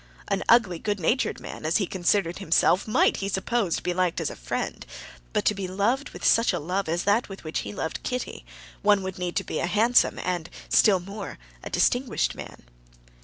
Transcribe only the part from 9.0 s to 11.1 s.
would need to be a handsome and, still